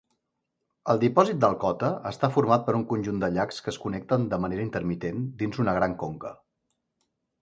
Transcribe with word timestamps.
El 0.93 1.01
dipòsit 1.03 1.41
de 1.43 1.49
Alcoota 1.49 1.89
està 2.11 2.29
format 2.37 2.65
per 2.69 2.75
un 2.79 2.85
conjunt 2.93 3.21
de 3.25 3.31
llacs 3.35 3.61
que 3.67 3.71
es 3.75 3.79
connecten 3.85 4.27
de 4.33 4.41
manera 4.47 4.67
intermitent 4.69 5.21
dins 5.43 5.61
una 5.65 5.77
gran 5.81 5.95
conca. 6.07 6.33